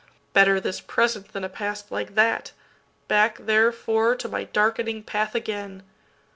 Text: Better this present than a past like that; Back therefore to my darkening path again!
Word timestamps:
Better 0.33 0.59
this 0.59 0.81
present 0.81 1.27
than 1.31 1.43
a 1.43 1.47
past 1.47 1.91
like 1.91 2.15
that; 2.15 2.53
Back 3.07 3.37
therefore 3.37 4.15
to 4.15 4.27
my 4.27 4.45
darkening 4.45 5.03
path 5.03 5.35
again! 5.35 5.83